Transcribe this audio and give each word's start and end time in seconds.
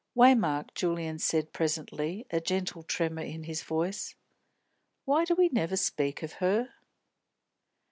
"Waymark," 0.17 0.73
Julian 0.73 1.19
said 1.19 1.53
presently, 1.53 2.25
a 2.31 2.41
gentle 2.41 2.81
tremor 2.81 3.21
in 3.21 3.43
his 3.43 3.61
voice, 3.61 4.15
"why 5.05 5.25
do 5.25 5.35
we 5.35 5.47
never 5.49 5.77
speak 5.77 6.23
of 6.23 6.33
her?" 6.41 6.73